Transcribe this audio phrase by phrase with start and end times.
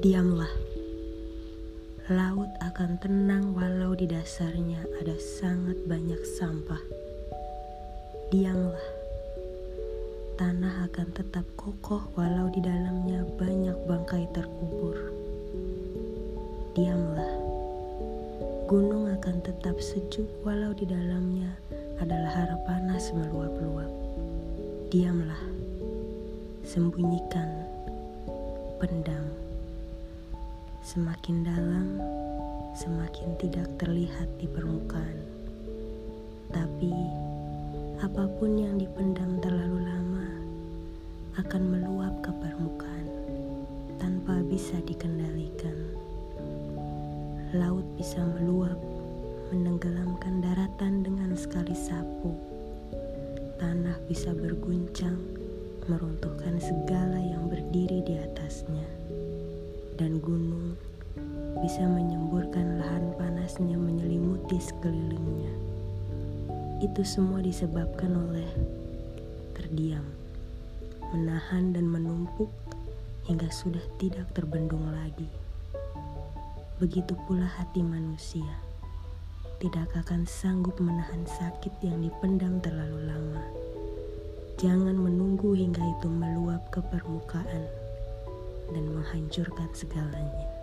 [0.00, 0.48] Diamlah.
[2.08, 6.80] Laut akan tenang walau di dasarnya ada sangat banyak sampah.
[8.32, 8.88] Diamlah.
[10.40, 14.96] Tanah akan tetap kokoh walau di dalamnya banyak bangkai terkubur.
[16.72, 17.36] Diamlah.
[18.72, 21.52] Gunung akan tetap sejuk walau di dalamnya
[22.00, 23.92] adalah hara panas meluap-luap.
[24.88, 25.44] Diamlah.
[26.64, 27.68] Sembunyikan.
[28.80, 29.49] Pendam.
[30.90, 32.02] Semakin dalam,
[32.74, 35.22] semakin tidak terlihat di permukaan.
[36.50, 36.90] Tapi,
[38.02, 40.26] apa pun yang dipendam terlalu lama
[41.38, 43.06] akan meluap ke permukaan
[44.02, 45.78] tanpa bisa dikendalikan.
[47.54, 48.74] Laut bisa meluap,
[49.54, 52.34] menenggelamkan daratan dengan sekali sapu.
[53.62, 55.22] Tanah bisa berguncang,
[55.86, 57.29] meruntuhkan segala
[60.00, 60.80] dan gunung
[61.60, 65.52] bisa menyemburkan lahan panasnya menyelimuti sekelilingnya.
[66.80, 68.48] Itu semua disebabkan oleh
[69.52, 70.08] terdiam,
[71.12, 72.48] menahan dan menumpuk
[73.28, 75.28] hingga sudah tidak terbendung lagi.
[76.80, 78.56] Begitu pula hati manusia
[79.60, 83.44] tidak akan sanggup menahan sakit yang dipendam terlalu lama.
[84.56, 87.89] Jangan menunggu hingga itu meluap ke permukaan
[88.70, 90.59] dan menghancurkan segalanya.